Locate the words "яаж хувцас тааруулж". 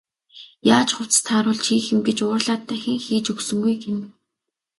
0.75-1.63